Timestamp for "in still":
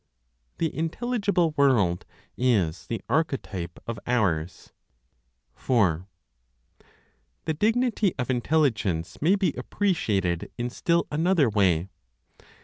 10.57-11.05